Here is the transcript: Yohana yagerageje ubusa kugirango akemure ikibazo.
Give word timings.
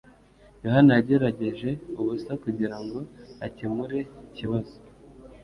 Yohana 0.65 0.91
yagerageje 0.97 1.69
ubusa 1.99 2.31
kugirango 2.43 2.97
akemure 3.45 3.99
ikibazo. 4.27 4.75